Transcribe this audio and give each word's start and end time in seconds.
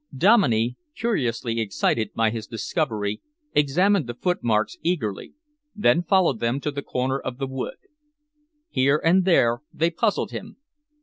Dominey, 0.17 0.77
curiously 0.95 1.59
excited 1.59 2.11
by 2.15 2.31
his 2.31 2.47
discovery, 2.47 3.21
examined 3.53 4.07
the 4.07 4.15
footmarks 4.15 4.77
eagerly, 4.81 5.35
then 5.75 6.01
followed 6.01 6.39
them 6.39 6.59
to 6.59 6.71
the 6.71 6.81
corner 6.81 7.19
of 7.19 7.37
the 7.37 7.45
wood. 7.45 7.77
Here 8.71 8.99
and 9.05 9.25
there 9.25 9.61
they 9.71 9.91
puzzled 9.91 10.31
him. 10.31 10.57